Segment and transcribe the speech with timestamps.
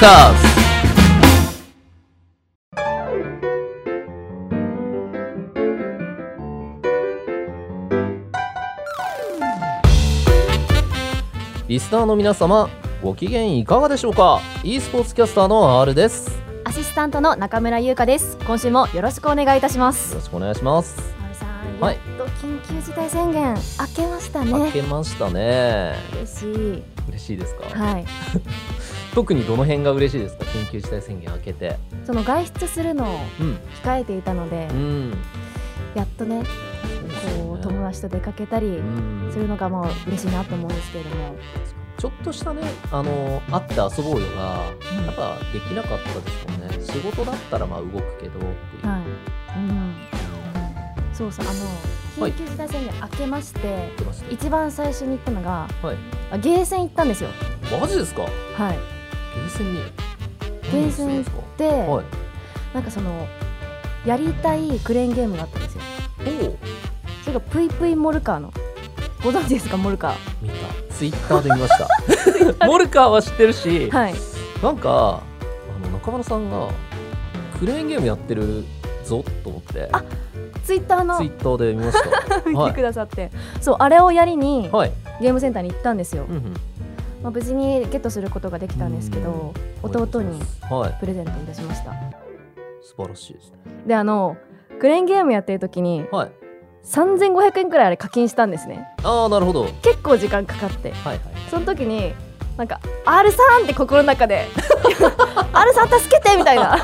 [0.00, 0.48] カーズ
[11.68, 12.70] リスナーの皆様
[13.02, 16.30] ご機嫌いかがでしょうか？e スポーツキャスターの R です。
[16.30, 18.38] よアシスタントの中村優香です。
[18.46, 20.14] 今週もよろしくお願いいたします。
[20.14, 20.96] ろしくお願いします。
[21.20, 21.98] 丸さん、はい。
[22.16, 25.94] と緊急事態宣言明けました明ねけましたね。
[26.14, 26.82] 嬉しい。
[27.10, 28.06] 嬉しいですか、はい
[29.14, 30.44] 特にどの辺が嬉しいですか？
[30.44, 31.76] 緊急事態宣言明けて。
[32.04, 33.58] その外出するのをうん。
[33.82, 35.14] 控えていたので、うん。
[35.94, 36.44] やっとね
[37.36, 39.30] こう友達と出かけたりうん。
[39.32, 41.36] するのがまあ嬉しいなと思うんですけれども、
[41.98, 45.06] ちょっとしたねあの会って遊ぼうよがうん。
[45.06, 46.80] やっぱできなかったですもんね。
[46.80, 49.02] 仕事だったらまあ動くけどっていう、はい、
[49.58, 49.96] うん、
[51.12, 51.52] そうそうあ
[52.18, 52.32] のはい。
[52.32, 55.96] 緊急事態宣言明けまして、言ってました一番最初に行ったのがはい。
[56.30, 57.30] あゲーセン行ったんですよ。
[57.80, 58.22] マジですか？
[58.22, 58.28] は
[58.72, 58.99] い
[59.50, 59.80] ゲーセンに
[60.62, 61.18] ゲーセン行っ何するん。
[61.18, 62.04] ですかで、はい。
[62.74, 63.26] なんかその
[64.06, 65.82] やりたいクレーンゲームがあったんですよ。
[67.22, 68.52] それがぷいぷいモルカーの。
[69.22, 70.54] ご存知ですかモルカ見た。
[70.94, 72.66] ツイッターで見ました。
[72.66, 74.14] モルカーは知ってるし、ーはい。
[74.62, 75.20] なんか
[75.82, 76.68] あの中村さんが
[77.58, 78.64] クレーンゲームやってる
[79.04, 79.88] ぞと思って。
[79.92, 80.02] あ
[80.64, 81.18] ツイッターの。
[81.18, 82.42] ツイッターで見ました。
[82.48, 82.70] 見はい。
[82.72, 86.54] てくださって、そうあれをやりにはい、ゲームセンターに行ったんですよ、うんうん、
[87.22, 90.40] まあ、無事にゲットすることができたんですけど弟に
[90.70, 90.96] はい。
[91.00, 91.92] プレゼントいたしました。
[92.82, 93.56] 素晴らしいですね。
[93.86, 94.36] であの
[94.80, 96.30] クレーンゲームやってる時にはい。
[96.84, 98.88] 3500円くらいあれ課金したんですね。
[99.02, 99.62] ああなるほど。
[99.62, 100.92] はい結構時間かかって。
[100.92, 102.14] はいその時に
[102.56, 104.46] なんか「R さん!」って心の中で
[105.52, 106.76] 「R さん助けて!」みたいな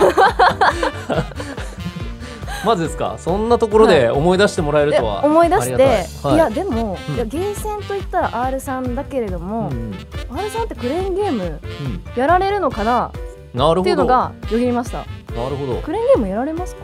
[2.67, 3.17] マジですか？
[3.19, 6.33] そんなところで思い出してもらえるでとは、思い出して、ありがたい。
[6.33, 6.39] はい。
[6.39, 7.15] やでも、うん。
[7.15, 9.95] いやゲーセンといったら R さんだけれども、うん。
[10.37, 12.21] R さんってクレーンゲームうん。
[12.21, 13.13] やられるのかな？
[13.55, 13.81] なるほど。
[13.83, 14.99] っていうのがよぎりました。
[14.99, 15.05] な
[15.49, 15.77] るほど。
[15.81, 16.83] クレーンゲームやられますか？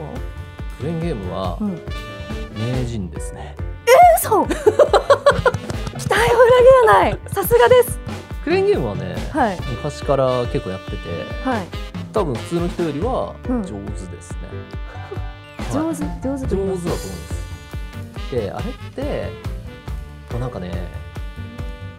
[0.79, 1.81] クレーンゲームはうん。
[2.55, 3.57] 名人ですね、
[4.19, 4.45] 嘘！
[4.47, 4.71] 期待を裏
[5.99, 6.17] 切
[6.87, 7.19] らない。
[7.29, 7.99] さすがです。
[8.45, 9.59] クレーンゲームはね、はい。
[9.71, 10.97] 昔から結構やってて
[11.45, 11.67] はい。
[12.13, 13.63] 多分普通の人よりはうん。
[13.63, 14.39] 上手ですね、
[15.73, 15.97] 上はい。
[15.97, 17.09] 手上手と上手だと思いま言います。
[18.29, 19.31] すであれって、
[20.31, 20.71] まあ、なんかね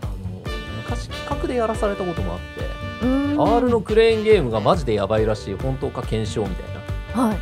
[0.02, 0.14] あの
[0.78, 2.84] 昔企画でやらされたこともあって
[3.38, 7.28] R のクレーンゲームがマジでやばいらしい本当か検証みたいな。
[7.28, 7.38] はい。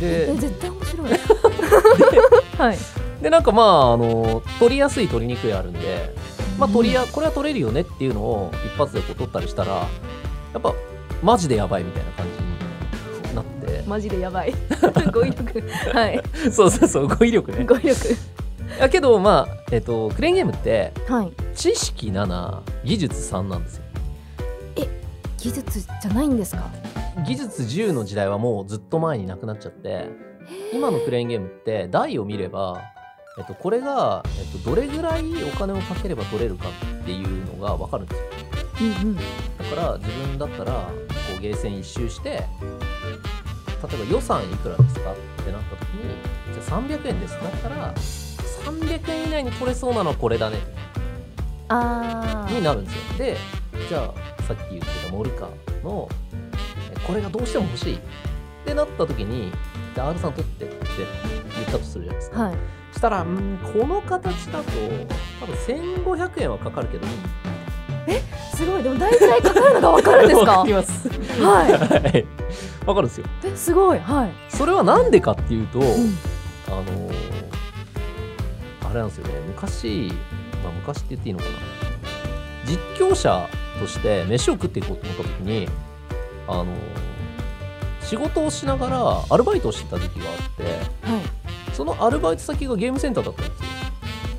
[0.00, 1.10] えで絶対面白い。
[2.58, 2.78] はい。
[3.22, 6.14] でなんかまああの取りやすい取りにくいあるんで、
[6.58, 9.86] まあ、取りやこれは取れるよねっていうのを一発でこう取ったりしたらや
[10.58, 10.74] っぱ
[11.22, 12.41] マジでやばいみたいな感じ
[13.86, 14.54] マジでやばい。
[15.12, 15.62] 語彙力。
[15.92, 16.22] はい。
[16.52, 17.64] そうそうそう語彙力ね。
[17.64, 18.16] 語彙力。
[18.80, 21.32] やけどまあ、えっとクレーンゲームってはい。
[21.54, 23.82] 知識7技術3なんですよ。
[25.38, 26.62] 技術じゃないんですか？
[27.26, 30.06] 技術10の時代はもうずっと前になくなっちゃって
[30.72, 32.80] 今のクレーンゲームって台を見れば、
[33.38, 36.66] えっと、これが、えっと、どれぐらいお金をかければ取れるか
[37.00, 38.24] っていうのが分かるんですよ。
[38.80, 39.16] うんうん。
[39.16, 40.80] だから自分だったらこ
[41.36, 42.44] うゲーセン一周して
[43.88, 46.14] 例えば予算いくらですかってなった時に
[46.52, 47.34] じゃあ300円です。
[47.34, 50.58] ってなったら300円以内に取れそうなのはこれだね。
[51.68, 52.54] あー。
[52.58, 53.18] になるんですよ。
[53.18, 53.36] で
[53.88, 56.08] じゃあさっき言ってたモルカーの
[56.94, 57.96] えこれがどうしても欲しい。
[57.96, 57.98] っ
[58.64, 59.50] てなった時に
[59.96, 60.76] R さん取ってって
[61.56, 62.54] 言ったとするじゃないですか、はい。
[62.92, 64.70] そしたらうんこの形だと
[65.40, 67.06] 多分1500円はかかるけど。
[67.06, 68.18] いい
[68.54, 68.82] すごい。
[68.82, 70.52] でも大体かかるのがわかるんですか？
[70.58, 71.08] わかります。
[71.40, 71.54] は
[72.02, 72.26] はい
[72.86, 73.26] わかるんですよ。
[73.26, 73.98] いえすごい。
[73.98, 75.86] はい、それはなんでかっていうと、うん。
[76.68, 77.12] あのー
[78.84, 79.34] あれなんですよね。
[79.48, 80.12] 昔、
[80.62, 81.50] まあ、昔って言っていいのかな。
[82.66, 83.48] 実況者
[83.80, 85.68] として飯を食っていこうと思った時に
[86.46, 86.68] あのー
[88.02, 91.74] 仕事をしながらアルバイトをしてた時期があってはい。
[91.74, 93.66] そのアルバイト先がゲームセンターだったんですよ。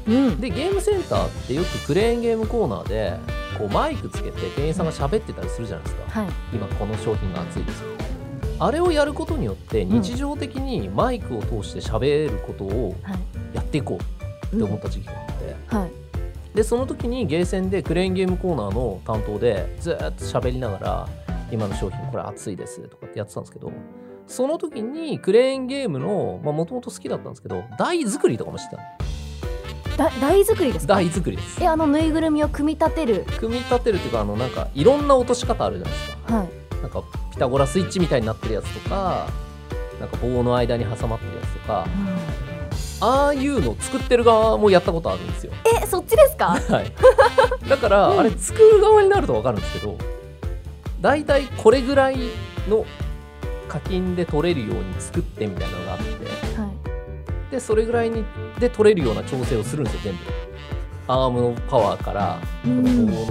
[0.07, 0.39] うん。
[0.41, 3.17] でゲームセンターってよくクレーンゲームコーナーで
[3.57, 6.31] こうマイクつけて店員さんが喋ってたりするじゃないですか、はい。
[6.53, 7.87] 今この商品が熱いですよ
[8.59, 13.55] あれをやることによって日常的にマイクを通して喋ることをはい。
[13.55, 13.99] やっていこ
[14.51, 15.91] うって思った時期があって、はい。
[16.55, 21.09] でその時にゲーセンでクレーンゲームコーナーの担当でずーっと喋りながら
[21.51, 23.71] 今の商品これ熱いですとかってやってたんですけど
[24.27, 28.87] その時にクレーンゲームのもともと好きだったんですけど台作りとかもしてたの。
[29.97, 30.95] だ台作りですか？
[30.95, 31.63] 台作りです。
[31.63, 33.25] えあのぬいぐるみを組み立てる。
[33.39, 36.35] 組み立てるっていうかあのなんかいろんな落とし方あるじゃないですか。
[36.37, 36.49] はい。
[36.81, 39.27] なんかピタゴラスイッチみたいになってるやつとか
[39.99, 41.87] なんか棒の間に挟まってるやつとか
[43.01, 45.51] ああいうのを作ってる側もやったことあるんですよ。
[45.81, 46.57] えそっちですか？
[46.69, 47.67] はい。
[47.67, 48.19] だから、うん。
[48.19, 49.97] あれ作る側になると分かるんですけど
[51.01, 52.17] 大体これぐらい
[52.69, 52.85] の
[53.67, 56.03] 課金で取れるように作ってみたいなのがあって
[56.61, 57.51] はい。
[57.51, 58.23] でそれぐらいに
[58.59, 60.19] で取れるような調整をするんですよ全部。
[61.07, 63.25] アームのパワーからこのうん棒の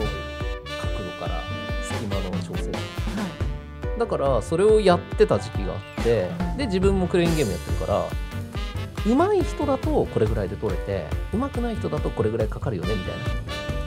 [4.02, 8.04] だからそれをやってた時期があってで自分もクレーンゲームやってるから
[9.06, 13.18] 上手い人だとこれぐらいで取れて上手くない人だとこれぐらいかかるよねみたい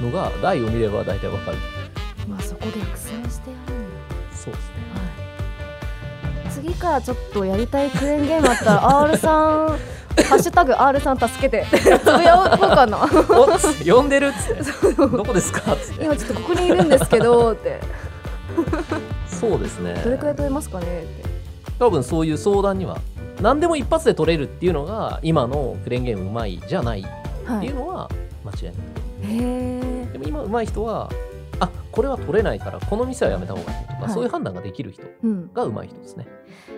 [0.01, 1.57] なのが台を見れば大体わかる。
[1.57, 4.35] いまあそこで逆算してやるんだ。
[4.35, 4.75] そうですね。
[6.43, 6.51] はい。
[6.51, 9.77] 次からちょっとやりたいクレーンゲームあったら R さんハ
[10.35, 11.65] ッシュタグ R さん助けて。
[11.71, 12.99] つぶやこうかな。
[13.85, 14.93] 呼んでるっつって。
[14.93, 16.05] どこですかっつって。
[16.05, 17.79] 今ちょっとここにいるんですけどって
[19.39, 19.93] そうですね。
[20.03, 20.85] どれくらい取れますかね？
[20.85, 21.23] って
[21.79, 22.99] 多分そういう相談には
[23.41, 27.03] 何でも一発で取れるっていうのが今のクレーンゲームうまいじゃないっ
[27.45, 28.09] はいていうのは
[28.45, 31.09] 間違いない、へえでも今うまい人は
[31.59, 34.13] あこれは取れないからこの店はやめた方がいいとか、はい。
[34.13, 35.51] そういう判断ができる人うん。
[35.53, 36.27] がうまい人ですね、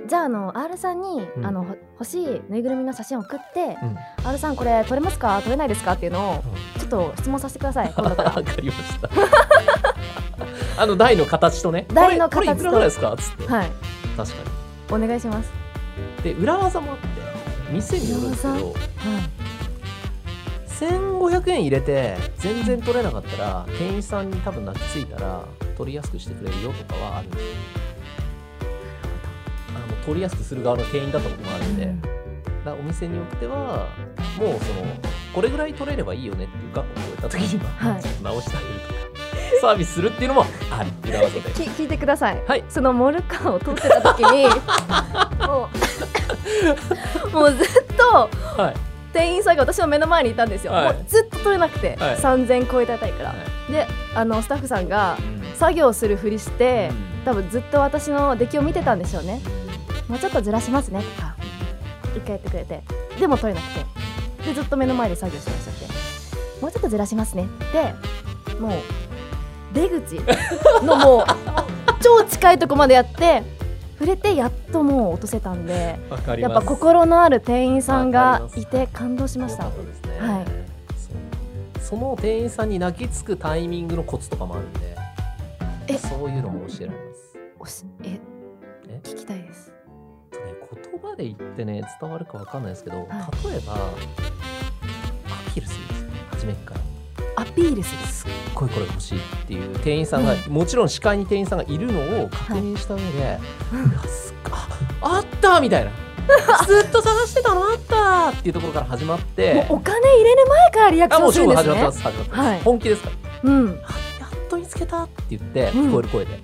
[0.08, 3.98] じゃああの R さんに、うんあのほ欲しいぬいぐるみの写真を送って、うん。
[4.28, 5.38] R さんこれ取れますか？
[5.40, 5.94] 取れないですか？
[5.94, 6.44] っていうのを
[6.80, 7.94] ちょっと質問させてください。
[7.96, 8.32] 今度から。
[8.32, 9.10] わかりました
[10.78, 11.86] あの台の形とね。
[11.94, 13.14] 台のこれこれいくらぐらいですか？
[13.14, 13.48] っつって。
[13.48, 13.72] はい。
[14.16, 14.36] 確か
[14.92, 15.52] お願いします。
[16.18, 17.08] にで裏技もあって
[17.72, 18.76] 店によるんですけ裏どはい。
[20.68, 25.42] 1500円入れて全然取れなかったら店員さんに多分泣きついたら
[25.76, 27.42] 取りやすくしてくれるよとかはあるんです。
[27.42, 27.48] よ
[29.76, 32.02] あの取りやすくする側の店員だったこともあるんで、うん。
[32.02, 32.12] だか
[32.66, 33.88] らお店によっては
[34.38, 34.86] もうその
[35.34, 38.04] これぐらい取れればいいよねっていう額を超えた時には、はい。
[38.24, 38.97] 直してあげるとか
[39.62, 42.64] サービスするっていうのもあり裏技でき聞いてください、はい。
[42.70, 44.48] そのモルカーを通ってた時に
[45.48, 45.70] も
[47.34, 48.30] うもうずっと
[48.62, 48.74] はい。
[49.14, 50.94] 店員さんが私の目の前にいたんですよ、はい。
[50.94, 52.16] もうずっと取れなくて、はい。
[52.18, 53.36] 3000超えたたいから、は
[53.70, 55.38] であのスタッフさんがうん。
[55.56, 57.26] 作業するふりして、うん。
[57.26, 59.42] 多分ずっと私の出来を見てたんでしょうね。
[60.08, 61.36] もうちょっとずらしますねとか
[62.16, 62.84] 一回やってくれて。
[63.20, 63.86] でも取れなくて。
[64.50, 65.86] でずっと目の前で作業してらっしゃって。
[66.62, 67.48] もうちょっとずらしますね。
[67.74, 67.94] で
[68.60, 68.72] もう
[69.78, 70.16] 出口
[70.84, 71.26] のもう
[72.02, 73.44] 超近いとこまでやって
[74.00, 76.00] 触れてやっともう落とせたんで
[76.40, 79.66] やっぱ心のある店員さんわがいて感動しました。
[79.66, 79.76] はい。
[81.82, 84.98] その店員さんに泣きつくタイミングのコツとかもあるんで
[85.88, 85.98] え。
[85.98, 87.00] そういうのも教えられ
[87.60, 87.86] ます。
[88.04, 88.20] え
[88.90, 89.00] え？
[89.04, 89.72] 聞きたいです。
[90.32, 90.38] ね、
[90.92, 93.08] 言葉で言ってね伝わるかわかんないですけど、はい。
[93.08, 93.14] 例
[93.58, 93.78] えばア
[95.54, 96.82] ピールするんですよ初めっから。
[96.82, 96.84] ア
[97.54, 98.08] ピールする。
[98.08, 103.40] すっごいこれ欲しいっていう店員さんが、もちろん視界に店員さんがいるのを確認した上で、い、や
[104.08, 104.68] すっあ
[105.02, 105.92] あったみたいな。
[106.66, 111.70] ずっと探してたのあったっていうところから始まっもてうお金入れる前からリアクションするんですね。
[111.70, 112.62] 勝負始まってます始まってます、はい。
[112.62, 113.50] 本気ですから。
[113.50, 113.70] うん。
[113.70, 113.78] あや
[114.26, 115.88] っと見つけたって言ってうん。
[115.88, 116.42] 聞こえる声で、で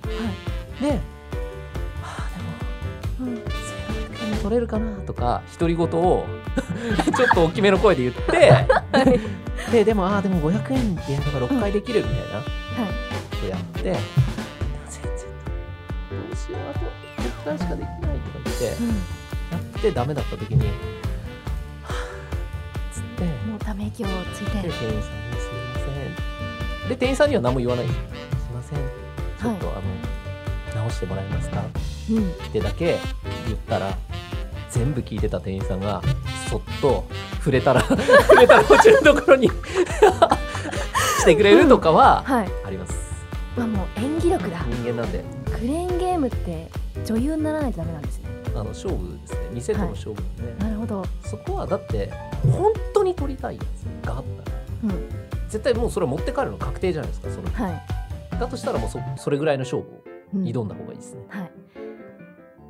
[0.80, 0.88] ー
[3.20, 3.34] でもうん。
[3.34, 5.88] 1500円で取れるかなとか独り言を
[7.14, 8.66] ちょっと大きめの声で言って
[9.74, 12.40] ででもああでも500円でやれば6回できるみたいな。
[12.40, 12.46] こ
[13.40, 13.98] とやって、全然
[16.10, 16.80] どうしようあと
[17.22, 18.88] 10回しかできないとか言ってうん。
[18.88, 18.94] や
[19.78, 20.72] ってダメだった時には
[21.88, 21.92] あ
[22.92, 23.24] つって。
[23.48, 24.62] もうため息をついて。
[24.62, 27.86] で店員さんに「すいません」で店員さんには何も言わない。
[27.86, 27.94] すい
[28.54, 28.78] ません。
[28.78, 29.80] ちょっと、あ
[30.76, 31.64] の直してもらえますか？
[32.10, 32.30] うん。
[32.30, 33.00] ってだけ
[33.46, 33.98] 言ったら
[34.74, 36.02] 全部聞いてた店員さんが
[36.50, 37.04] そっと
[37.38, 37.94] 触れたら 触
[38.40, 39.48] れたら落ちるところに
[41.20, 42.48] してくれるとかははい。
[42.66, 42.92] あります。
[43.56, 44.58] まあもう演技力だ。
[44.68, 45.22] 人間なんで。
[45.46, 46.68] クレーンゲームって
[47.06, 48.24] 女優にならないとダメなんですね。
[48.54, 49.38] あの勝負ですね。
[49.52, 51.04] 店との勝負なんで、なるほど。
[51.24, 52.10] そこはだって
[52.42, 53.62] 本当に取りたいや
[54.02, 55.08] つがあったらうん。
[55.48, 57.62] 絶対もうそれ持って帰るの確定じゃないですかその日。
[57.62, 57.82] はい。
[58.40, 60.02] だとしたらもうそそれぐらいの勝負を
[60.34, 60.42] うん。
[60.42, 61.50] 挑んだ方がいいですね、はい。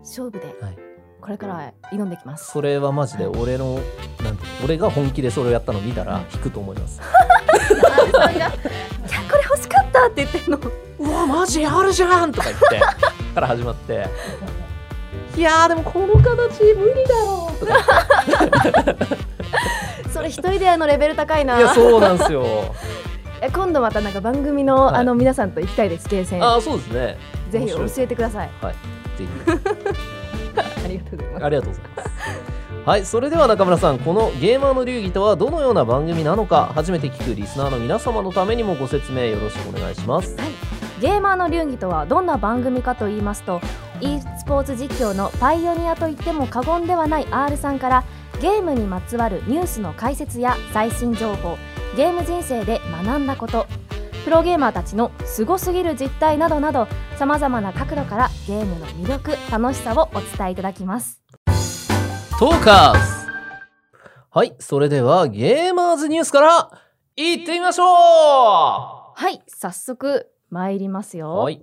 [0.02, 0.46] 勝負で。
[0.60, 0.93] はい
[1.24, 2.50] これから挑んできます。
[2.52, 3.80] それはマジで俺の
[4.22, 7.00] なんてい俺が本気でそれをやったのを見たら引くと思います。
[7.00, 8.58] いやこ
[9.38, 10.60] れ欲しかったって言ってんの。
[10.98, 12.78] うわマジあるじゃんとか言って
[13.34, 14.06] から始まって。
[15.34, 19.06] いやーでもこの形無理だろうとか。
[20.12, 21.58] それ一人でやるのレベル高いな。
[21.58, 22.74] いやそうなんですよ。
[23.40, 24.96] え今度またなんか番組の、はい。
[24.96, 26.44] あの皆さんと行きたいですゲーセン。
[26.44, 27.16] ああそうですね。
[27.50, 28.50] ぜひ教えてください。
[28.60, 28.74] はい。
[29.16, 29.28] ぜひ
[31.44, 32.10] ありがとうございます。
[32.86, 40.36] はいそれでは中村さんこのゲーマーの流儀とはどのような番組なのか初めて聞くリスナーの皆様のためにもご説明よろしくお願いします。
[41.00, 43.60] ゲーマーの流儀とはどんな番組かと言いますと
[44.00, 48.04] e スポーツ実況のパイオニアと言っても過言ではない R さんから
[48.40, 51.56] ゲームにまつわるニュースの解説や最新情報
[51.96, 53.66] ゲーム人生で学んだこと
[54.24, 61.23] プロゲーマーたちのすごすぎる実態などなどさまざまな角度からゲームの魅力楽しさをお伝えいただきます。
[62.36, 63.30] トーカーズ。
[64.30, 66.82] はい、それではゲーマーズニュースから
[67.14, 67.86] いってみましょう。
[67.86, 71.62] はい早速参りますよ、はい。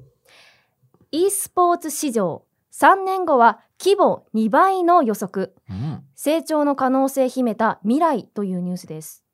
[1.12, 5.54] e スポーツ市場3年後は規模2倍の予測。
[5.70, 6.04] うん。
[6.16, 9.26] 成長の可能性秘めた未来というニュースです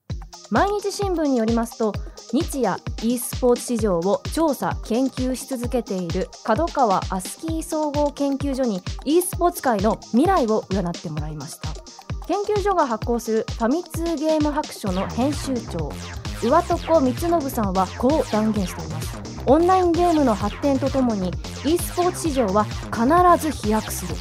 [0.50, 1.94] 毎日新聞によりますと
[2.32, 11.70] 日夜 e スポーツ市場を調査研究し続けている角川アスキー総合研究所に e スポーツ界の未来を占ってもらいました。
[12.28, 15.90] 研究所が発行するファミ通ゲーム白書の編集長
[16.42, 19.18] 上床光信さんはこう断言しています。
[19.46, 21.32] オンラインゲームの発展とともに
[21.66, 23.06] e スポーツ市場は必
[23.42, 24.16] ず飛躍する。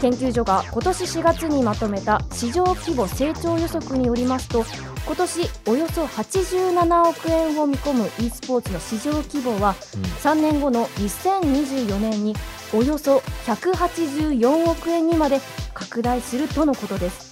[0.00, 4.64] 研究所が今年4月にまとめた市場規模成長予測によりますと
[5.06, 9.74] 今年およそ87億円を見込む e スポーツの市場規模は
[10.22, 12.34] 3年後の2024年に
[12.72, 15.40] およそ184億円にまで
[15.74, 17.30] 拡大するとのことです。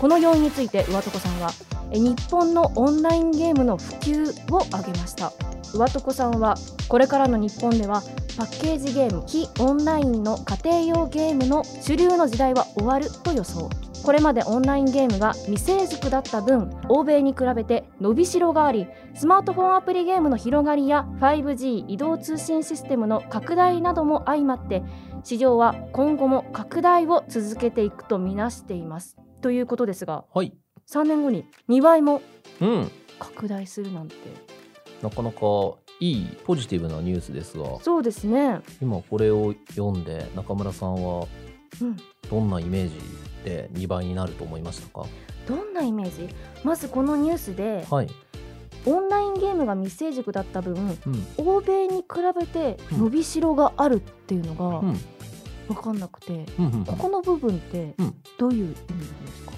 [0.00, 1.50] この要因について上床さんは
[1.90, 5.32] え日本のオンラインゲームの普及を挙げました
[5.74, 6.56] 上床さんは
[6.88, 8.02] これからの日本では
[8.36, 13.68] パッケージゲーム非オンラインの家庭用ゲームの主流の時代は終わると予想
[14.04, 24.82] これまでオンラインゲームが未成熟だった分欧米に比べて伸びしろがありスマートフォンアプリゲームの広がりや 5G 移動通信システムの拡大なども相まって
[25.24, 30.56] 市場は今後も拡大を続けていくとみなしていますということですがはい。
[30.88, 32.22] 3年後に2倍も
[32.60, 32.90] うん。
[33.18, 34.14] 拡大するなんて
[35.02, 35.38] なかなか
[36.00, 38.60] いいポジティブなニュースですが、そうですね。
[38.80, 41.26] 今これを読んで中村さんは
[41.80, 41.96] うん。
[42.30, 42.94] どんなイメージ
[43.44, 45.06] で2倍になると思いましたか？
[45.46, 46.34] どんなイメージ？
[46.64, 48.08] まずこのニュースではい。
[48.86, 51.26] オンラインゲームが未成熟だった分うん。
[51.36, 52.04] 欧米に比
[52.38, 54.98] べて伸びしろがあるっていうのがうん。
[55.68, 56.66] 分かんなくて、うん。
[56.66, 56.84] うん。
[56.84, 58.14] ここの部分ってうん。
[58.38, 59.52] どういう意味なんですか、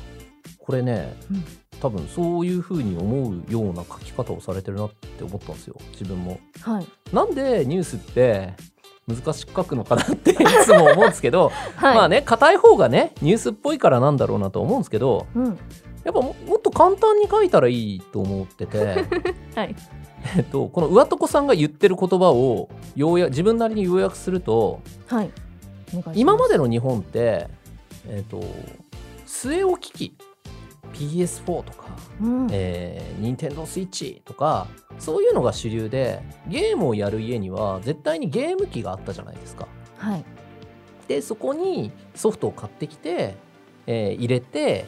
[0.59, 1.45] これね、うん
[1.81, 5.77] 多分そういう風に思うような書き方をされてるなって思ったんですよ。
[5.93, 6.39] 自分も。
[6.61, 6.87] はい。
[7.13, 8.55] なんでニュースって
[9.09, 15.59] 難しく書くのかなって いつも思うんですけど、はい、まあね硬い方がねニュースっぽいからなんだろうなと思うんですけどうん。
[16.05, 19.05] やっぱももっと簡単に書いたらいいと思ってて、
[19.55, 19.77] はい。
[20.37, 25.31] えっと、この上床さんが言ってる言葉をようや自分なりに要約するとはい。
[25.95, 26.21] お願いしす。
[26.21, 27.49] 今までの日本って、
[28.09, 28.43] えっと、
[29.27, 30.15] 据え置き機
[30.93, 34.67] PS4 とかうんえー、任天堂スイッチとか
[34.99, 39.69] そういうのが主流でゲームをやる家には絶対にゲーム機があったじゃないですか。
[39.97, 40.25] はい
[41.09, 43.35] でそこにソフトを買ってきて、
[43.89, 44.85] えー入れて、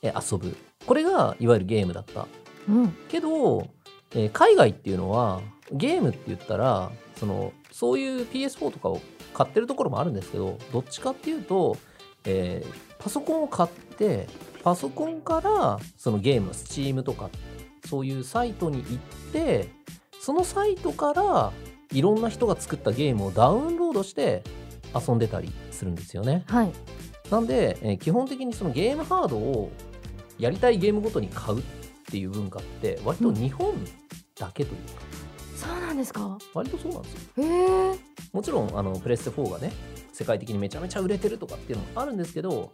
[0.00, 2.26] えー遊ぶこれがいわゆるゲームだった。
[2.68, 3.68] うんけど、
[4.12, 9.02] えー海外っていうのはゲームって言ったらそのそういう PS4 とかを
[9.34, 11.76] 買ってるところもあるんですけどどっちかっていうと、
[12.24, 14.26] えーパソコンを買って
[14.62, 17.28] パソコンからそのゲームの Steam とか
[17.86, 18.96] そういうサイトに行っ
[19.30, 19.68] て
[20.20, 21.52] そのサイトから
[21.92, 24.42] いろんな人が作ったゲームをダウンロードして
[24.94, 26.44] 遊んでたりするんですよね。
[26.46, 26.72] はい
[27.30, 29.70] なんで、えー基本的にそのゲームハードを
[30.38, 31.62] やりたいゲームごとに買うっ
[32.10, 33.74] ていう文化って割と日本
[34.38, 35.02] だけというか、
[35.94, 36.38] なんですか？
[36.52, 37.44] 割とそうなんですよ。
[37.44, 37.98] へえ。
[38.32, 39.72] もちろんあのプレステ4がね
[40.12, 42.72] 世界的にめちゃめちゃ売れてるとかっていうのもあるんですけど、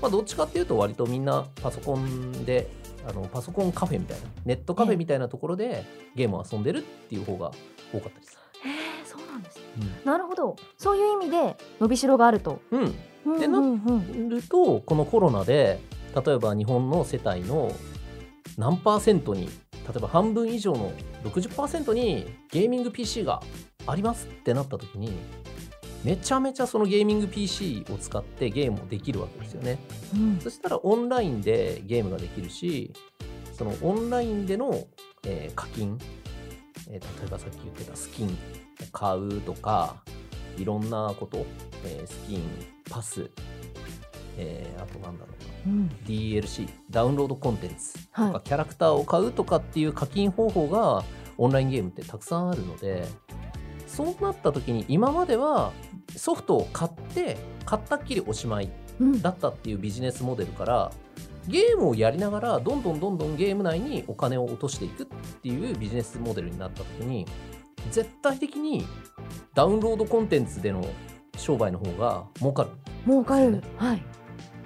[0.00, 2.70] まあ、どっちかっていうと割とみんなパソコンで
[3.06, 7.50] あのパソコンカフェみたいなネットカフェみたいなところでゲームを遊んでるっていう方が
[7.92, 8.38] 多かったです。
[8.64, 9.62] へえそうなんですね。
[10.04, 10.56] なるほど。
[10.78, 12.60] そういう意味で伸びしろがあると。
[12.70, 12.94] うん、
[13.26, 14.28] うんうんうん。
[14.28, 15.80] るとこのコロナで
[16.24, 17.72] 例えば日本の世帯の
[18.56, 19.48] 何パーセントに
[19.88, 20.92] 例えば半分以上の
[21.24, 23.42] 60%にゲーミング PC が
[23.86, 25.12] ありますってなった時に
[26.04, 29.78] めちゃめちゃそのゲーミング PC を使ってゲームをできるわけですよね。
[30.14, 30.40] うん。
[30.40, 32.92] そしたらオンラインでゲームができるし
[33.52, 34.86] そのオンラインでの、
[35.24, 35.98] えー課金、
[36.88, 38.30] えー例えばさっき言ってたスキンを
[38.92, 40.02] 買うとか
[40.58, 41.46] いろんなこと、
[41.84, 42.42] えースキン
[42.90, 43.30] パス、
[44.38, 45.32] えーあとなんだろ
[45.66, 45.74] うな。
[45.74, 45.90] うん。
[46.06, 48.40] DLC ダウンロードコンテンツとか、はい。
[48.44, 51.04] キャラクターを買うとかっていう課金方法が
[51.38, 53.06] オンラインゲームってたくさんあるので
[53.86, 55.72] そうなった時に今までは
[56.16, 58.70] ソフトを買って買ったっきりおしまい
[59.00, 59.22] うん。
[59.22, 60.92] だったっていうビジネスモデルから
[61.48, 65.06] ゲームをやりながらどんどんどんどんゲーム内にお金を落としていくっ
[65.42, 67.26] ていうビジネスモデルになった時に
[67.90, 68.86] 絶対的に
[69.54, 70.86] ダウンロードコンテンツでの
[71.36, 72.70] 商売の方が儲かる
[73.04, 73.62] 儲かる。
[73.76, 74.02] はい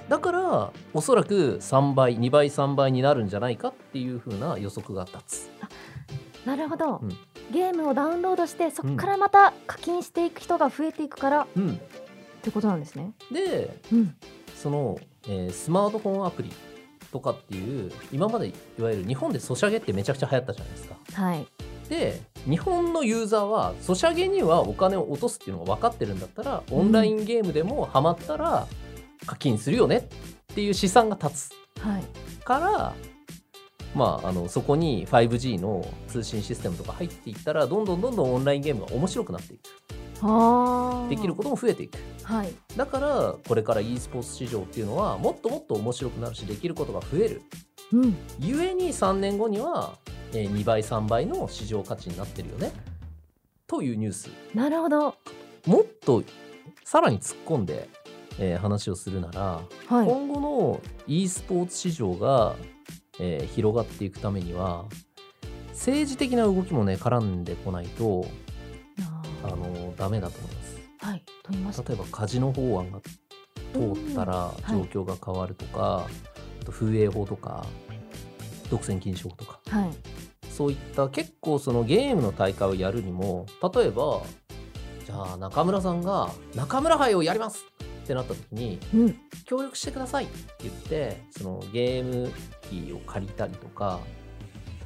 [0.08, 5.50] だからおそらく3倍2倍3倍になるんじゃないかっていう風な予測が立つ
[6.44, 7.16] なるほど、うん
[7.48, 11.80] ゲームをダウンロードしてそこからまた課金していく人が増えていくからっうん、
[12.42, 13.12] てことなんですね。
[13.30, 14.16] でうん、
[14.56, 14.98] その、
[15.28, 16.50] えースマートフォンアプリ
[17.12, 20.96] とかっていう今までいわゆる日本でソシャゲってめちゃくちゃ流行ったじゃないですか。
[21.12, 21.46] はい。
[21.88, 28.66] で日本のユーザーはソシャゲにはお金を落とすっていうのが分かってるんだったらオンラインゲームでもハマったら
[29.24, 30.08] 課金するよね
[30.52, 32.04] っていう試算が立つはい。
[32.44, 32.94] から、
[33.94, 39.62] まあ、あのそこに 5G の通信システムとか入っていったらどんどんどんどんオンラインゲームが面白くなっていく。
[41.10, 42.54] できることも増えていくはい。
[42.76, 47.42] だからこれから e スポーツ市場っていうのはもっともっと面白くなるしできることが増える
[47.92, 48.16] うん。
[48.40, 49.98] ゆえに3年後には、
[50.32, 52.72] えー2倍3倍の市場価値になってるよね
[53.66, 55.14] というニュースなるほど。
[55.66, 56.22] もっと
[56.84, 57.88] さらに突っ込んで、
[58.38, 59.40] えー話をするなら、
[59.88, 60.06] はい。
[60.06, 62.56] 今後の e スポーツ市場が、
[63.18, 64.84] えー広がっていくためには
[65.70, 68.26] 政治的な動きもね絡んでこないと
[69.42, 71.22] ああのダメだと思いますーはい。
[71.88, 73.78] 例えばカジノ法案が通
[74.12, 76.06] ったらうん状況が変わるとか、
[76.60, 77.66] あと風営法とか
[78.70, 79.90] 独占禁止法とかはい。
[80.50, 84.22] そういった結構そのゲームの大会をやるにも例えば
[85.04, 87.66] じゃあ中村さんが中村杯をやります
[88.06, 89.20] ってなった時にうん。
[89.44, 92.32] 協力してくださいって言ってそのゲーム
[92.62, 94.00] 機を借りたりとか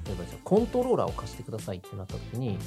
[0.06, 2.58] 例えばじゃあコントローラーを貸してくださいってなった時に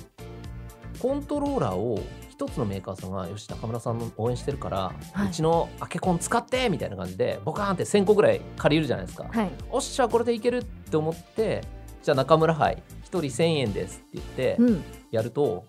[0.99, 9.51] コントローラーを一つのメーカーさんがよし中村さんの応援してるから、はいうちのアケコン使ってみたいな感じでボカーンって1000個ぐらい借りるじゃないですか、はい。
[9.71, 11.63] おっしゃこれでいけるって思って
[12.03, 14.83] じゃあ中村杯1人1000円ですって言ってうん。
[15.11, 15.65] やると、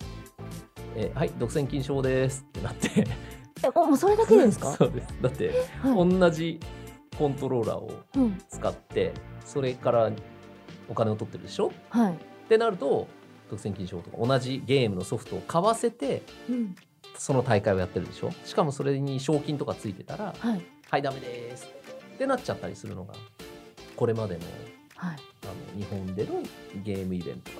[0.97, 3.07] えはい独占禁止法ですってなって
[3.65, 4.73] え、もうそれだけでですか？
[4.77, 5.51] そうですだって
[5.83, 6.09] はい。
[6.19, 6.61] 同じ
[7.19, 8.39] コントローラーをうん。
[8.49, 9.13] 使って
[9.45, 10.11] それから
[10.89, 11.73] お金を取ってるでしょ？
[11.91, 12.13] はい。
[12.13, 12.17] っ
[12.49, 13.07] てなると
[13.51, 16.75] 独占禁止法とか同じゲームのソフトを買わせてうん。
[17.17, 18.31] その大会をやってるでしょ？
[18.45, 20.61] しかもそれに賞金とかついてたらはい。
[20.91, 21.67] はいダメです
[22.15, 23.15] ってなっちゃったりするのが
[23.97, 24.41] これまでの
[24.97, 25.17] はい。
[25.45, 25.47] あ
[25.77, 26.43] の日本での
[26.85, 27.51] ゲームイベント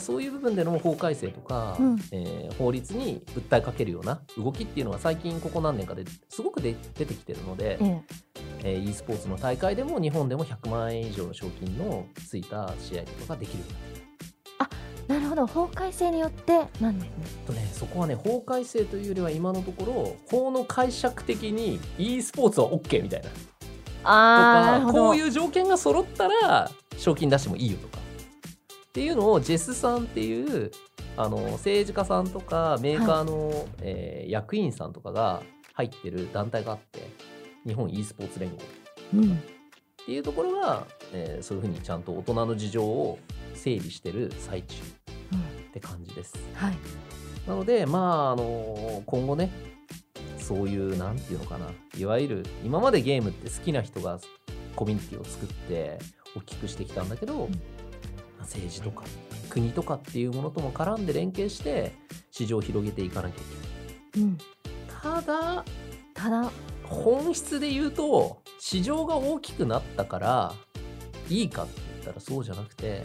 [0.00, 8.02] そういう部分での法改正とか、うんえー法律に訴えかけるような動きっていうのが最近ここ何年かですごくで出てきてるので、ええ。
[8.64, 14.02] えー e スポーツの大会でも日本でも100万円以上の賞金のついた試合とかができるようになってる
[15.08, 15.46] なるほど。
[15.46, 17.12] 法改正によってなんですね。
[17.46, 23.34] とねそこはね法改正というよりは今のところ法の解釈的に e スポーツは OK みたいなと
[24.04, 24.92] ああ、なるか。
[24.92, 27.91] こういう条件が揃ったら賞金出してもいいよとか
[28.92, 30.70] っていうのをジェスさんっていう
[31.16, 37.10] あの政治家さんとかメーカーの、えー役員さんとかが入ってる団体があって
[37.66, 38.58] 日本 e スポーツ連合
[39.14, 39.32] うん。
[39.32, 39.36] っ
[40.04, 43.18] ていうところが、えーそういうふうにちゃんと大人の事情を
[43.54, 44.76] 整理してる最中
[45.32, 45.38] うん。
[45.38, 46.34] って感じです。
[46.54, 46.74] はい。
[47.46, 49.50] なので、まあ、あの今後ね、
[50.38, 54.20] そういう、なんていうのかな、いわゆる、今までゲームって好きな人が
[54.76, 55.98] コミュニティを作って
[56.36, 57.50] 大きくしてきたんだけど、ん
[58.42, 59.04] 政治とか
[59.48, 61.94] 国とかっていうものとも絡んで連携して、
[62.30, 63.44] 市場を広げていかなきゃい
[64.12, 64.28] けない。
[64.28, 64.38] うん。
[65.02, 65.64] ただ、
[66.14, 66.50] ただ。
[66.84, 70.54] 本質で言うと、市場が大きくなったから、
[71.28, 73.02] いいかって言ったらそうじゃなくて、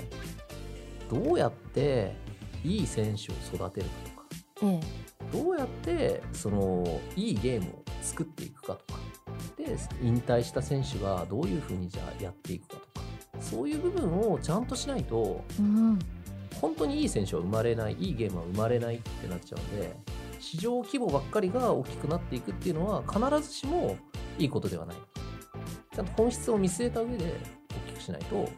[1.09, 2.15] どうやって
[2.63, 4.09] いい選手を育てるか
[4.59, 5.07] とか、ええ。
[5.31, 8.99] どうやってそのいいゲームを作っていくかとか
[9.57, 12.86] で引退した選手がどういうふうにじゃあやっていくかとか
[13.49, 15.99] そういう部分をちゃんとしないとうん。
[16.61, 19.95] 本当にいい選手は生まれないいいゲームは生まれないってなっちゃうんで
[20.39, 23.97] 市場規模ばっかりが大きくなっていくっていうのは必ずしも
[24.39, 24.95] いいことではない
[25.95, 27.35] ちゃんと本質を見据えた上で
[27.87, 28.49] 大きくしないと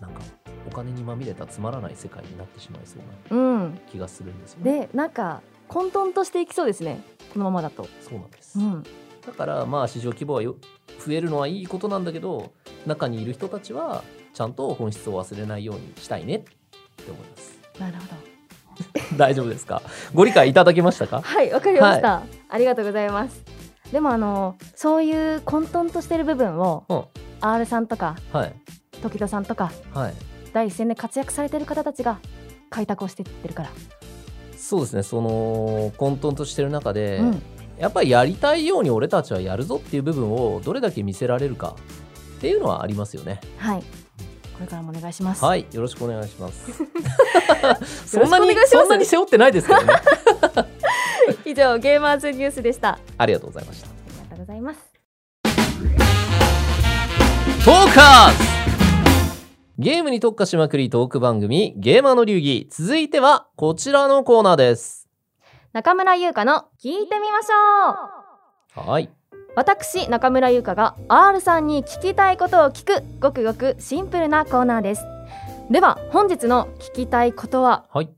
[0.00, 0.20] なんか
[0.66, 2.96] お金にまみれたつまらない世界になってしまいそ
[3.32, 3.80] うなうん。
[3.90, 4.88] 気がするんですよね。
[4.88, 7.02] で、なんか混沌としていきそうですね。
[7.32, 7.86] このままだと。
[8.00, 8.82] そうなんです、うん。
[9.26, 10.56] だからまあ市場規模はよ
[11.04, 12.52] 増えるのはいいことなんだけど
[12.86, 16.52] 中にいる人たちはちゃんと本質を忘れないようにしたいねって
[17.08, 17.58] 思います。
[17.78, 18.14] なるほど。
[19.16, 19.82] 大丈夫ですか？
[20.12, 21.22] ご理解いただけましたか？
[21.22, 23.42] はい、わかりました、ありがとうございます。
[23.92, 27.04] でもあのそういう混沌としてる部分をうん。
[27.40, 28.54] R さんとかはい。
[29.02, 30.14] 時田さんとかはい。
[30.52, 32.18] 第一線で活躍されてる方たちが
[32.70, 33.70] 開拓をしていってるから。
[34.56, 35.02] そうですね。
[35.02, 37.42] その混沌としてる中で、うん。
[37.78, 41.76] やっぱりやりたいように俺たちはやるぞっていう部分をどれだけ見せられるか
[42.36, 43.40] っていうのはありますよね。
[43.58, 43.82] はい。
[43.82, 45.44] これからもお願いします。
[45.44, 45.66] はい。
[45.72, 46.70] よろしくお願いします。
[46.70, 46.76] よ
[48.06, 49.94] そんなにそんなに背負ってないですけどね。
[51.44, 52.90] 以上ゲーマーズニュースでした。
[52.90, 53.88] あありがとうございました。
[53.88, 53.94] り
[54.30, 54.94] がとうございます。
[57.64, 58.44] トーカーズ。
[59.78, 62.68] ゲームに特化しまくりトーク番組ゲーマーの流儀。
[62.70, 65.03] 続いてはこちらのコーナーです
[65.74, 68.90] 中村優香の聞いてみましょう。
[68.90, 69.10] はい。
[69.56, 75.04] 私中村優香が R さんに聞きたいことを聞くごくごくシンプルなコーナーです。
[75.72, 78.08] では本日の聞きたいことははい。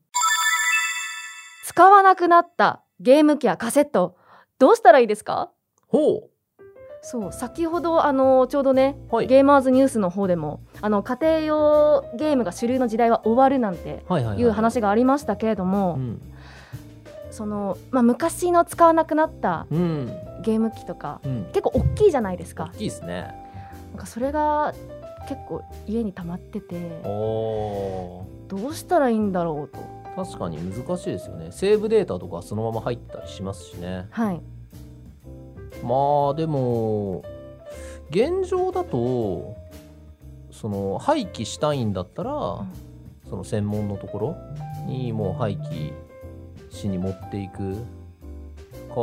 [1.64, 4.18] 使わなくなったゲーム機やカセット
[4.58, 5.48] どうしたらいいですか？
[5.88, 6.28] ほ
[7.00, 9.28] そう先ほどあのちょうどねうはい。
[9.28, 14.42] ゲーマーズニュースの方でもあの家庭用ゲームが主流の時代は終わるなんてはいはいはい。
[14.42, 16.20] いう話がありましたけれども、うん、
[17.36, 20.06] そのまあ、昔の使わなくなったうん。
[20.42, 22.70] ゲーム機とかうん、結構大きいじゃないですか。
[22.74, 23.34] 大きいですね。
[23.90, 24.72] なんかそれが
[25.28, 30.24] 結構家に溜まっててどうしたらいいんだろうと。
[30.24, 31.52] 確かに難しいですよね。
[31.52, 34.06] セーブデータとかそのまま入ってたりしますしね。
[34.10, 34.40] はい。
[35.82, 37.22] まあでも
[38.08, 39.56] 現状だと
[40.50, 42.64] その廃棄したいんだったら、
[43.28, 44.36] その専門のところ
[44.86, 45.92] にもう廃棄
[46.76, 47.76] しに持っていく。
[48.96, 49.00] か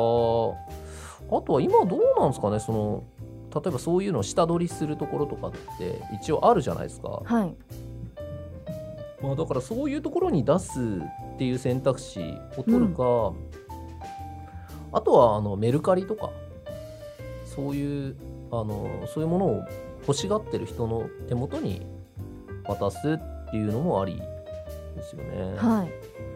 [1.35, 3.03] あとは今どうなんですかねその
[3.53, 7.55] 例えばそういうのを下取りするところとかって一応あるじゃないですか、はい。
[9.21, 10.79] まあ、だからそういうところに出す
[11.35, 13.33] っていう選択肢を取るか、
[14.91, 16.31] あとはあのメルカリとか
[17.45, 18.15] そういう
[18.51, 19.63] あのそういうものを
[20.07, 21.85] 欲しがってる人の手元に
[22.65, 25.53] 渡すっていうのもありですよね。
[25.57, 26.32] はい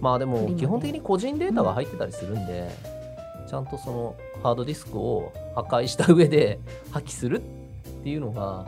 [0.00, 2.70] まあでも基本的に個人データが入ってたりするんで、
[3.48, 6.60] ちゃんとそのハードディスクを破壊した上で
[6.92, 7.42] 破棄するっ
[8.04, 8.66] ていうのが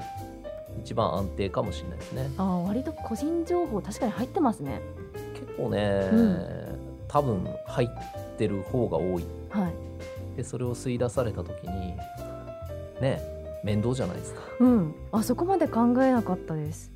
[0.83, 2.31] 一番安定かもしれないですね。
[2.39, 4.81] あー割と個人情報確かに入ってますね。
[5.35, 6.39] 結構ね、うん。
[7.09, 7.89] 多分入っ
[8.39, 9.25] てる方が多い。
[9.51, 10.37] はい。
[10.37, 11.95] でそれを吸い出された時に
[13.01, 13.21] ね
[13.65, 14.95] 面倒じゃないですか、うん。
[15.13, 16.93] あそこまで考えなかったです、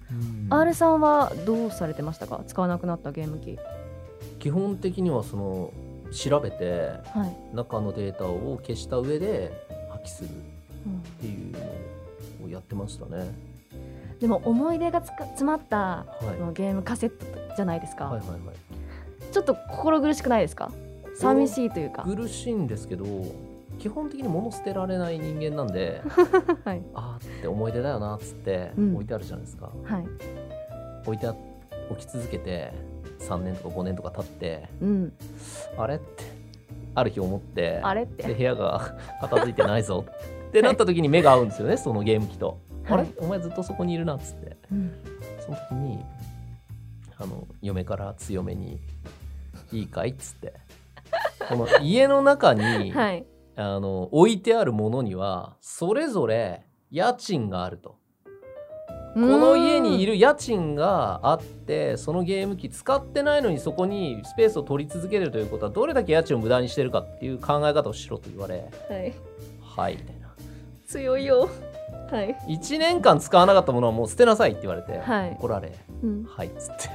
[0.51, 2.40] R さんはどうされてましたか？
[2.47, 3.59] 使わなくなったゲーム機
[4.45, 5.73] 基本的にはその
[6.13, 9.51] 調べてはい、中のデータを消した上で
[9.91, 10.31] 破棄するっ
[10.87, 11.53] うんていう
[12.43, 13.35] のをやってましたね、
[14.21, 17.25] でも思い出がつか詰まったはい、そのゲームカセット
[17.57, 19.33] じゃないですか、はいはいはい。
[19.33, 20.71] ちょっと心苦しくないですか？
[21.19, 22.03] 寂しいというか。
[22.03, 23.07] 苦しいんですけど
[23.79, 26.03] 基本的に物捨てられない人間なんで
[26.65, 26.83] はい。
[26.95, 28.95] あーって思い出だよなっつってうん。
[28.95, 30.05] 置いてあるじゃないですか、はい。
[31.07, 31.35] 置いてあ
[31.91, 32.73] 置き続けて
[33.29, 35.13] 3年とか5年とか経ってうん。
[35.77, 36.25] あれって
[36.95, 40.05] ある日思ってあれっでて部屋が 片付いてないぞ
[40.49, 43.01] ってなった時に目が合うんですよねそのゲーム機と、はい。
[43.01, 43.09] あれ？
[43.19, 44.57] お前ずっとそこにいるなっつって。
[44.71, 44.93] うん。
[45.41, 46.05] その時に
[47.17, 48.79] あの嫁から強めに
[49.73, 50.55] 「いいかい?」っつって。
[51.49, 53.27] この家の中に、はい。
[53.57, 57.97] あの置いてあるものにはそれぞれ家賃があると。
[59.14, 69.14] ここの家にいる家賃があってそのゲーム機使ってないのにそこにスペースを取り続けるということはどれだけ家賃を無駄にしてるかっていう考え方をしろと言われはい。
[69.62, 69.96] はい。
[69.96, 70.35] みたいな
[70.87, 71.48] 強いよ。
[72.11, 72.37] はい。
[72.48, 75.31] 1年間使わなかったものはもう捨てなさいって言われて、はい。
[75.33, 75.72] 怒られ。
[76.03, 76.24] うん。
[76.24, 76.88] はいっつって。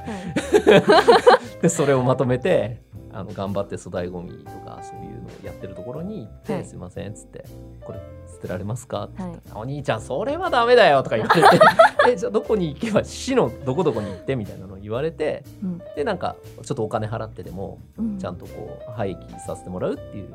[0.68, 1.60] はい。
[1.62, 2.82] でそれをまとめて
[3.20, 6.64] あの頑張って粗大ごみとかそういうのをやってるところに行って、はい。
[6.64, 7.44] すいませんっつって
[7.84, 9.04] これ捨てられますか？
[9.04, 11.64] って言ったら、はお兄ちゃんそれはダメだよとか言われて
[12.08, 15.78] えじゃあどこに行けば市のどこどこに行ってみたいなのを言われてうん。
[15.96, 18.18] でなんかちょっとお金払ってでもうん。
[18.18, 20.34] ちゃんとこう廃棄させてもらうっていう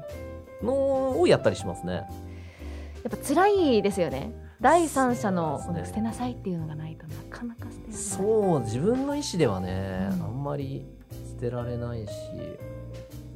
[0.63, 1.93] のをやったりしますね。
[1.93, 4.33] やっぱ辛いですよね。
[4.61, 5.89] 第三者のそうですね。
[5.89, 7.93] 捨てなさいっていうのがないとなかなか捨てられない。
[7.93, 10.23] そう自分の意思ではね、うん。
[10.23, 10.85] あんまり
[11.27, 12.11] 捨てられないし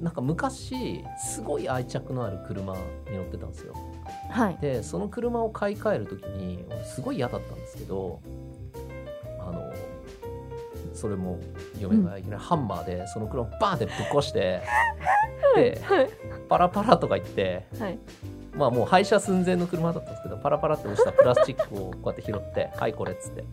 [0.01, 2.73] なんか昔すごい愛着のある車
[3.09, 3.73] に乗ってたんですよ。
[4.29, 4.57] はい。
[4.61, 8.21] でその車を買い替える時に俺すごい嫌だったんですけど
[9.39, 9.73] あの
[10.93, 11.39] それも
[11.79, 14.61] 嫁がいきなりハンマーでその車をバーンってぶっ壊して、
[15.55, 15.81] で
[16.47, 17.99] パラパラとか言ってはい。
[18.55, 23.43] まあもう廃車寸前の車だったんですけどパラパラって押したプラスチックをこうやって拾って「はいこれ」っつって。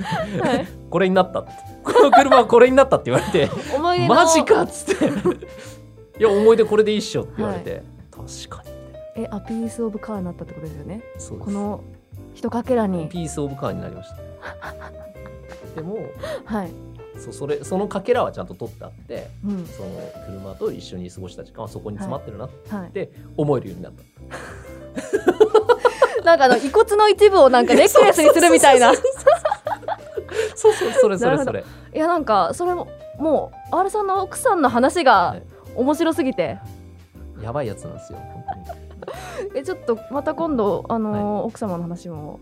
[0.00, 1.52] はい「これになった」って
[1.84, 3.50] 「この車はこれになった」って言われて
[4.08, 5.10] マジかっつって
[6.20, 8.70] 「いや思い出これでいいっしょ」って言われて、確かに。
[9.22, 11.02] えあピースオブカーになったってことですよね。
[11.42, 11.82] この
[12.34, 13.08] 一かけらに。
[13.08, 14.16] ピースオブカーになりました。
[15.74, 15.96] でも
[16.44, 16.70] はい。
[17.18, 19.66] そそれそのかけらはちゃんと取ってあってうん。
[19.66, 19.88] その
[20.26, 22.90] 車と一緒に過ごした時間はそこに詰まってるなっはい。
[22.90, 24.02] て思えるようになった、
[26.24, 28.92] なんかあの遺骨の一部をなんかネックレスにするみたいな。
[28.92, 28.96] い
[30.54, 31.64] そうそうそれそれそれ。
[31.92, 35.42] やなんかそれももう R さんの奥さんの話がはい
[35.80, 36.58] 面白すぎて、
[37.42, 38.80] やばいやつなんですよ本当に。
[39.56, 42.38] えちょっとまた今度あのー奥様の話も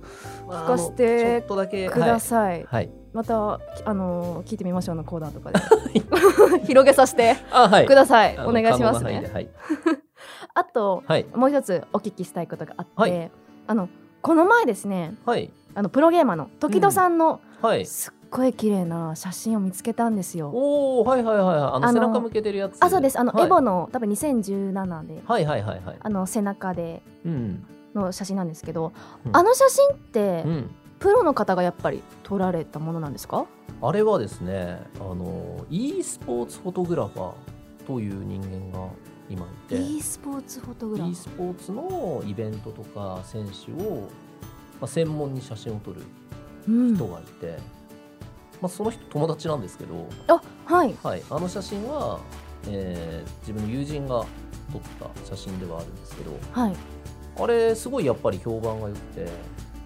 [0.49, 1.43] 聞かせて
[1.89, 5.59] ください、はい、はい、またあのー聞いてみましょうのコーナーとかで。
[6.67, 7.37] 広げさせて
[7.87, 9.31] ください、あのお願いしますね。
[9.33, 9.49] はい、
[10.55, 11.27] あとはい。
[11.33, 13.31] もう一つお聞きしたいことがあって、はい。
[13.69, 13.89] あの
[14.21, 15.51] この前ですねはい。
[15.75, 17.87] あのプロゲーマーの時戸さんのはい。
[17.87, 20.51] すっごい綺麗な写真を見つけたんですよ。
[20.51, 21.71] おおはいはいはいはい。
[21.75, 22.77] あの背中向けてるやつ。
[22.81, 23.19] あそうです。
[23.19, 25.23] あの、はい、エボの多分2017で。
[25.27, 25.97] はいはいはいはい。
[26.01, 27.65] あの背中でうん
[27.95, 28.93] の写真なんですけど、
[29.25, 29.37] うん。
[29.37, 30.71] あの写真って、うん。
[30.99, 33.47] プロの方がやっぱり撮られたものなんですか？
[33.81, 38.89] あれはですねあの e スポーツフォトグラファーという人間が
[39.31, 39.77] 今いて。
[39.81, 44.09] e スポーツフォトグラフ e スポーツのイベントとか選手を、
[44.81, 46.03] まあ、専門に写真を撮る
[46.69, 46.95] うん。
[46.97, 47.59] 人がいて、
[48.61, 50.95] まあ、その人友達なんですけど、あはい。
[51.03, 52.21] はい、あの写真は、
[52.69, 54.27] えー自分の友人が
[54.73, 56.77] 撮った写真ではあるんですけどはい。
[57.41, 59.27] あれすごいやっぱり評判が良くて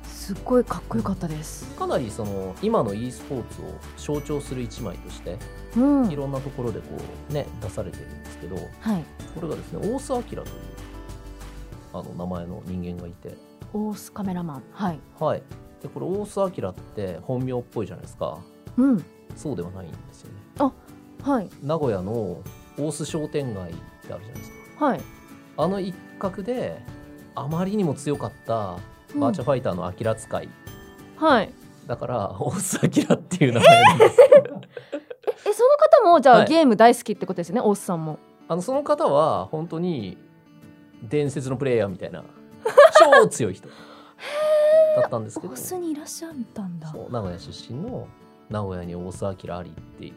[0.05, 1.67] すっごいかっこよかったです。
[1.77, 3.65] かなりその今の e スポーツを
[3.97, 5.37] 象徴する一枚として
[5.77, 6.11] うん。
[6.11, 6.87] いろんなところでこ
[7.31, 9.05] うね出されてるんですけどはい。
[9.35, 10.43] これがですね大須明という
[11.93, 13.37] あの名前の人間がいて。
[13.75, 14.63] オースカメラマン。
[14.73, 15.01] はい。
[15.19, 15.43] はい。
[15.83, 18.39] でこれ大須明って本名っぽいじゃないですか
[18.77, 19.05] うん。
[19.37, 20.73] そうではないんですよね。
[21.23, 21.49] はい。
[21.63, 22.13] 名古屋の
[22.77, 23.75] 大須商店街っ
[24.07, 24.87] てあるじゃないですか。
[24.87, 25.01] はい。
[25.57, 26.83] あの一角で
[27.35, 28.79] あまりにも強かった
[29.15, 30.49] バーチャファイターのアキラ使い、
[31.17, 31.53] はい。
[31.87, 34.19] だから大須明っていう名前なんです。
[35.49, 36.49] えその方もじゃあ、はい。
[36.49, 37.61] ゲーム大好きってことですよね？
[37.61, 38.19] オースさんも。
[38.49, 40.19] あのその方は本当に
[41.03, 42.25] 伝説のプレイヤーみたいな
[43.23, 45.53] 超強い人だったんですけど。
[45.53, 46.89] オースにいらっしゃったんだ。
[46.89, 48.09] そう名古屋出身の
[48.53, 50.13] 名古屋に大須明ありって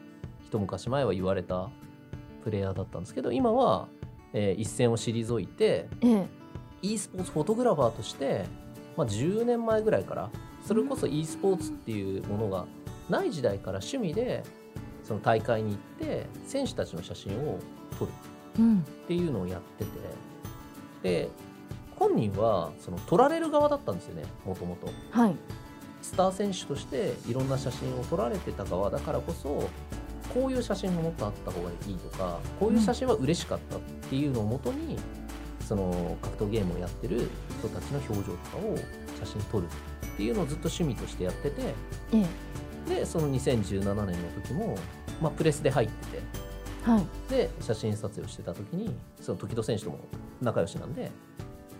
[0.45, 1.69] 一昔前は言われた
[2.43, 3.87] プレイヤーだったんですけど今は、
[4.33, 6.27] えー一線を退いてええ。
[6.81, 8.45] e スポーツフォトグラファーとして、
[8.95, 10.29] まあ、10年前ぐらいから
[10.63, 12.65] それこそ e スポーツっていうものが
[13.09, 14.43] ない時代から趣味で
[15.03, 17.57] その大会に行って選手たちの写真を
[17.97, 18.11] 撮る
[18.59, 18.79] うん。
[18.79, 19.89] っていうのをやってて
[21.01, 21.29] で
[21.97, 24.89] 本人はその撮られる側だったんですよねもともと。
[25.11, 25.35] はい
[26.05, 29.67] スター選手としていろんな写真を撮られてた側だからこそ
[30.31, 34.97] こういう写真がもっとあった方がいいとかこういう写真は嬉しかったっていうのをもとに
[35.61, 37.27] その格闘ゲームをやってる
[37.59, 38.77] 人たちの表情とかを
[39.19, 41.61] 写真撮るっていうのをずっと趣味としてやってて
[42.13, 42.25] え
[42.87, 42.99] え。
[42.99, 44.77] でその2017年の時も、
[45.19, 46.21] まあ、プレスで入ってて
[46.83, 47.31] はい。
[47.31, 49.99] で写真撮影をしてた時にその時戸選手とも
[50.39, 51.11] 仲良しなんで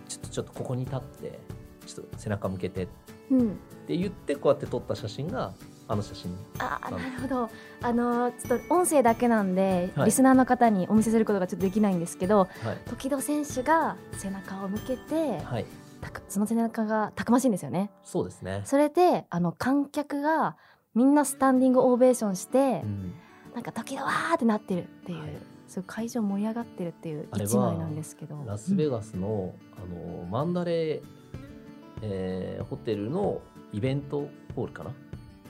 [0.08, 1.38] ちょっとちょっとここに立って
[1.86, 2.88] ちょっと背中向けてっ
[3.30, 3.50] うん。
[3.86, 5.52] て言ってこうやって撮った写真が
[5.88, 6.36] あの写真。
[6.58, 7.50] あーなるほど。
[7.82, 10.06] あのーちょっと音声だけなんで、はい。
[10.06, 12.48] リスナーの方にお見せすることがちょっとできないんですけどはい。
[12.88, 15.66] 時戸選手が背中を向けて、はい。
[16.00, 17.90] たくその背中がたくましいんですよね。
[18.04, 20.56] そうですね、それであの観客が
[20.94, 23.14] みんなスタンディングオベーションしてう、ん。
[23.54, 25.30] なんか時戸わーってなってるっていう、はい。
[25.68, 28.44] そう会場盛り上がってるっていう一枚なんですけど。
[28.46, 31.02] ラスベガスの,、あのマンダレー、
[32.02, 33.40] えーホテルの
[33.72, 34.90] イベントホールかな？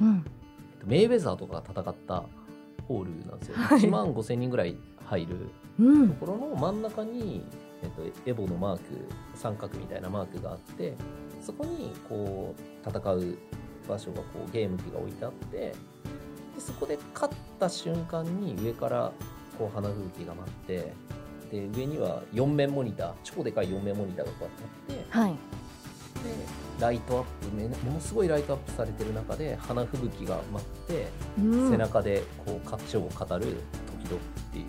[0.00, 2.24] うん、えっとメイウェザーとかが戦った
[2.88, 3.80] ホールなんですよ、はい。
[3.80, 5.36] 1万5千人ぐらい入る
[5.78, 6.08] うん。
[6.10, 7.44] ところの真ん中に、
[7.82, 8.82] えっと、エボのマーク
[9.34, 10.94] 三角みたいなマークがあって
[11.40, 13.38] そこにこう戦う
[13.88, 15.74] 場所がこうゲーム機が置いてあってで
[16.58, 19.12] そこで勝った瞬間に上から
[19.58, 20.92] こう花吹雪が舞って
[21.50, 25.32] で上には4面モニター超でかい4面モニターがこうやってあってはい。
[25.32, 25.38] で
[26.80, 31.08] ライトアップめものすごいライトアップされてる中で花吹雪が舞って、
[31.38, 31.70] うん。
[31.70, 33.38] 背中でこう勝ちを語る時々っ
[34.52, 34.66] ていう。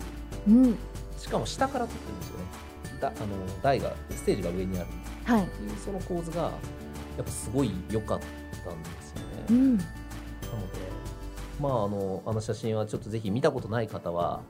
[0.48, 0.76] うん。
[1.18, 2.44] しかも下から撮ってるんですよね。
[3.00, 4.86] だあの台がステージが上にある。
[5.24, 5.44] はい。
[5.44, 6.50] っていうその構図がや
[7.22, 8.20] っぱすごい良かっ
[8.64, 9.76] たんですよね、うん。
[9.76, 9.88] なので
[11.60, 14.42] まああのあの写真はちょっとぜひ見たことない方は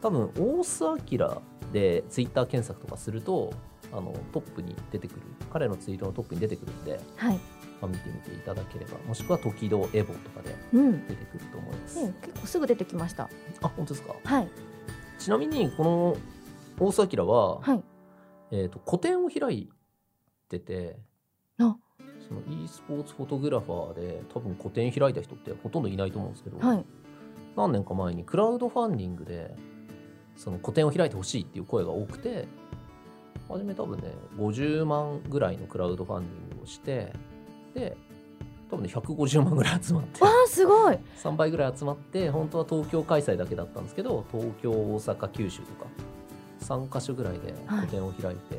[0.00, 3.52] 多分大須明でツイッター検索とかすると
[3.96, 7.40] あのトップに出てくる彼のツイートのトップに出てくるんで、はい。
[7.80, 11.06] まあ、見てみていただければもしくは時々エボとかでうん。
[11.08, 13.28] 出てくると思います、ね結構すぐ出てきました。
[13.62, 14.14] あ本当ですか？
[14.24, 14.48] はい。
[15.18, 16.16] ちなみにこの
[16.78, 17.82] 大須明は、はい。
[18.50, 19.70] えー、と個展を開い
[20.48, 20.98] てて
[21.58, 21.76] あ。
[22.28, 26.84] その e スポーツフォトグラファーで多分個展開いた人ってほとんどいないと思うんですけど、はい。
[27.56, 29.54] 何年か前にクラウドファンディングで
[30.36, 32.46] その個展を開いてほしいっていう声が多くて
[33.48, 37.12] 初め多分ね50万ぐらいのクラウドファンディングをして
[37.74, 37.96] で
[38.70, 40.24] 多分ね150万ぐらい集まって。
[40.24, 40.98] わあすごい。
[41.22, 45.86] 3倍ぐらい集まって本当は東京開催だけだったんですけど東京大阪九州とか
[46.60, 48.58] 3カ所ぐらいで個展を開いて、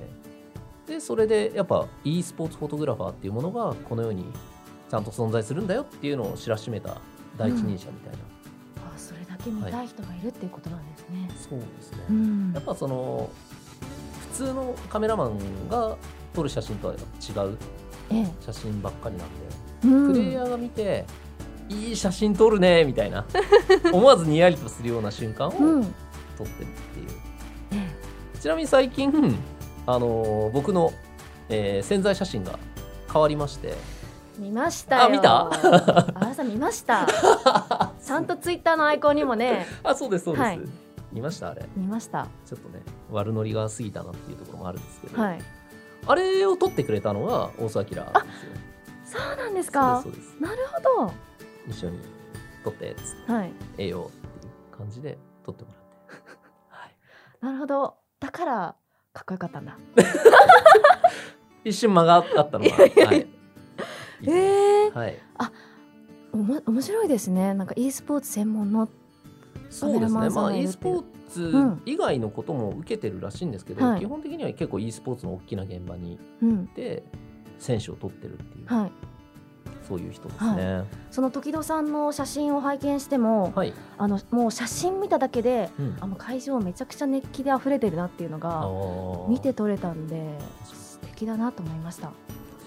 [0.93, 4.26] でそれでやっぱ e スポーツフォトグラファーっていうものがこの世に
[4.89, 7.02] ちゃんと存在するんだよっていうのを知らしめた
[7.38, 8.19] 第一人者みたいな、
[8.95, 12.52] あそれだけ見たい人がいるっていうことなんですね、そうですね、うん。
[12.54, 13.46] やっぱその普
[14.38, 15.38] 通のカメラマン
[15.69, 15.95] が
[16.34, 16.97] 撮る写真とは違
[17.47, 17.58] う
[18.10, 18.28] ええ。
[18.45, 20.13] 写真ばっかりなんで、うん。
[20.13, 21.06] プレイヤーが見て
[21.69, 23.26] いい写真撮るねみたいな
[23.91, 25.82] 思わずにやりとするような瞬間を撮うん。
[25.82, 25.89] って
[26.43, 27.08] るっていう、
[27.71, 29.12] えちなみに最近、
[29.86, 30.93] あのー僕の、
[31.50, 32.58] えー潜在写真が
[33.12, 33.69] 変わりまして。
[33.69, 33.76] え
[34.39, 35.04] 見ましたよ。
[35.06, 35.50] あ見た？
[35.50, 37.08] あらさん見ました。
[38.00, 39.65] ちゃんとツイッターのアイコンにもね。
[39.84, 40.60] あそうですそうです、はい
[41.17, 41.49] 見ました？
[41.49, 41.65] あれ。
[41.75, 42.27] 見ました。
[42.45, 45.39] ちょっとね悪ノリが過ぎたなっていうところもあるんですけど、はい。
[46.06, 48.13] あれを撮ってくれたのが大沢明ですよ。
[49.06, 50.01] そうなんですか。
[50.03, 50.58] そうですなる
[50.95, 51.12] ほ
[51.67, 51.99] 一緒に
[52.63, 53.51] 撮ってっつってどはい。
[53.77, 56.23] ええよっていう感じで撮ってもらって。
[56.69, 56.95] はい。
[57.41, 57.95] なるほど。
[58.19, 58.75] だから
[59.13, 59.77] かっこよかったんだ。
[61.65, 63.27] 一瞬間があったのがはい。
[64.27, 65.19] ええはい。
[66.34, 67.53] おも面白いですね。
[67.53, 68.88] なんか e スポーツ専門の
[69.69, 70.30] そうですね。
[70.30, 71.82] まあ e スポーツうん。
[71.86, 73.99] 以外のことも受けてるらしいんですけど、はい。
[73.99, 77.03] 基本的には結構 e スポーツの大きな現場にうん行って
[77.60, 78.91] 選手を取ってるっていう、はい。
[79.88, 80.84] そういう人ですね。
[81.12, 85.97] その時戸さんの写真を拝見してもはい、あのもう写真見ただけでうん。
[85.99, 89.27] あの会場めちゃくちゃ熱気で溢れてるなっていうのあがー。
[89.27, 92.12] 見て取れたんで素敵だなと思いました。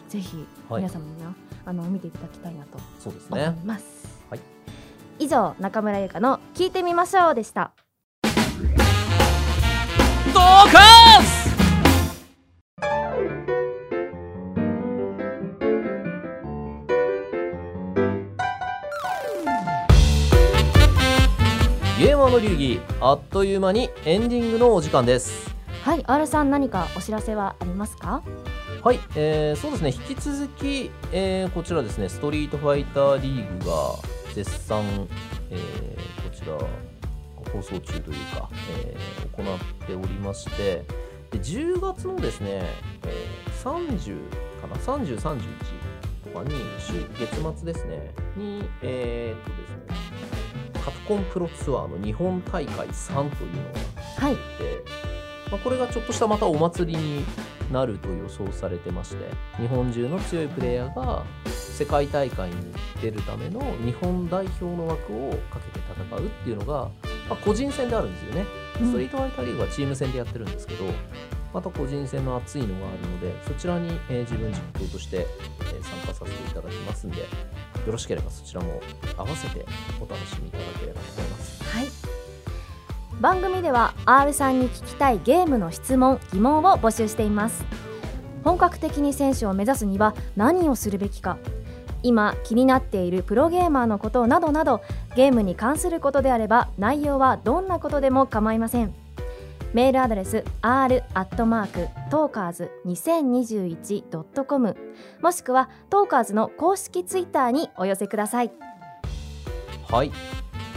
[0.08, 0.82] ぜひはい。
[0.82, 1.34] 皆様にな、
[1.64, 4.19] あの見ていただきたいなと思いねます、はい
[5.20, 7.72] 以上中村優香の聞いてみましょうでした。
[10.32, 11.50] ドーカス!
[21.98, 25.54] ゲーマーの流儀あっという間にエンディングのお時間です。
[25.82, 28.22] はい R さん何かお知らせはありますか？
[28.82, 29.92] はい、えーそうですね。
[29.92, 32.08] 引き続き、えーこちらですね。
[32.08, 33.74] ストリートファイターリーグが
[34.34, 34.84] 絶賛、
[35.50, 36.56] えーこちら
[37.52, 38.48] 放送中というか、
[38.84, 40.84] えー行っておりまして
[41.30, 42.62] で10月のですね、
[43.04, 44.18] えー30
[44.60, 45.40] かな30、31
[46.32, 49.70] とかに週月末ですねにえーっとです
[50.74, 54.34] ねカプコンプロツアーの日本大会3というのがはい。
[54.34, 54.84] で、
[55.50, 57.24] まあ、これがちょっとしたまたお祭りに
[57.72, 59.24] なると予想されてまして
[59.58, 62.56] 日本中の強いプレイヤーが世界大会に
[63.00, 66.90] 出るための日本代表の枠をかけて戦うっていうのが、
[67.28, 68.44] まあ、個人戦であるんですよね。
[68.74, 70.84] ストリートファイターリーグはチーム戦でやってるんですけど、
[71.52, 75.26] また個人戦の熱いのがあるので、そちらに、えー自分実況として、
[75.60, 77.26] えー参加させていただきますんで、よ
[77.86, 78.80] ろしければそちらも
[79.16, 79.64] 合わせて
[80.00, 81.64] お楽しみいただければと思います。
[81.64, 81.99] はい
[83.20, 87.64] 番組では R さんに聞きたいゲームの質問疑問を募集しています。
[88.44, 91.36] 本格的に選手を目指すには何をするべきか。
[92.02, 94.80] 今気になっているプロゲーマーのことなどなど
[95.16, 98.94] ゲームに関することであれば内容はどんなことでも構いません。
[99.74, 104.76] メールアドレス r アットマークトーカーズ 2021.com
[105.20, 108.50] もしくはトーカーズの公式ツイッターにお寄せください。
[109.90, 110.10] はい。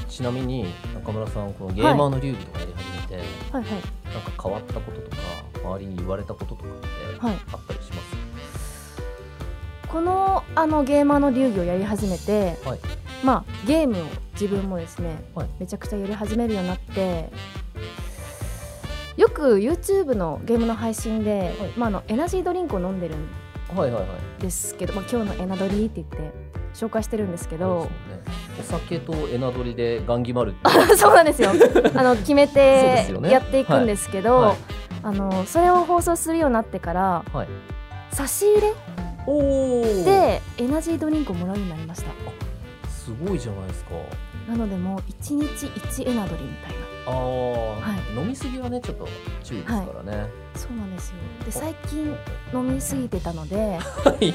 [0.10, 0.68] ちなみに
[1.04, 3.16] 中村さん、このゲーマーの流儀とかやり始めて、
[3.52, 3.72] はいはい。
[3.74, 5.18] なんか変わったこととか、
[5.62, 6.88] 周りに言われたこととかって
[7.20, 9.02] はいあったりします、
[9.90, 12.80] このあのゲーマーの流儀をやり始めて、はい。
[13.22, 15.48] まあゲームを自分もですね、はい。
[15.60, 17.30] めちゃくちゃやり始めるようになって
[19.18, 21.70] よく YouTube のゲームの配信で、はい。
[21.76, 23.28] まあ、あのエナジードリンクを飲んでるん
[23.76, 24.42] はいはいはい。
[24.42, 26.32] ですけど、まあ、今日のエナドリって言って
[26.74, 27.90] 紹介してるんですけど
[28.60, 30.56] お酒とエナドリでガンギマル
[30.98, 31.52] そうなんですよ
[31.96, 34.58] あの決めてやっていくんですけど、はい
[35.06, 37.48] あのそれを放送するようになってからはい。
[38.16, 38.74] 差し入れ。
[40.06, 42.12] でエナジードリンクをもらうようになりました
[42.90, 43.92] すごいじゃないですか。
[44.48, 49.08] なのでもう1日1エナドリみたいなああ、は飲みすぎはねちょっと
[49.44, 50.28] 注意ですからね。
[50.56, 52.16] そうなんですよで最近
[52.54, 54.34] 飲みすぎてたのではい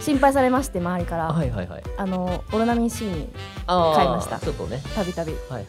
[0.00, 1.82] 心配されまして周りから、はいはいはい。
[1.96, 3.28] あのオロナミン C に
[3.66, 4.82] 買いましたちょっとね。
[4.94, 5.64] たびたびちはいはい。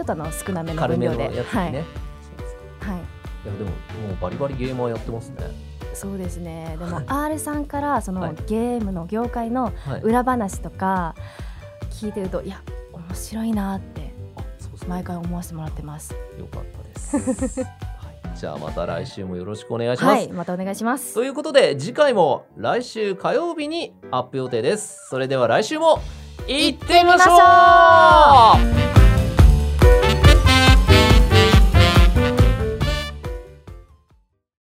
[0.00, 1.58] ょっとあの少なめの軽めの分量でやつにね。
[1.58, 1.82] はい、はい、い
[3.48, 3.74] やでもも
[4.12, 5.38] うバリバリゲーマーやってますね。
[5.94, 10.00] そうですねでもはい R さんからその、はいゲームの業界のはい。
[10.02, 11.14] 裏話とか
[11.90, 12.62] 聞いてるといや
[12.92, 14.07] 面白いなって。
[14.88, 17.62] 毎回思わせてもらってますよかったです。
[17.62, 18.38] はい。
[18.38, 20.18] じゃあまた来週もよろしくお願いします。
[20.18, 25.08] はいまたお願いしますということで次回も来週火曜日にアップ予定です。
[25.08, 26.00] それでは来週も
[26.46, 28.97] 行ってみましょう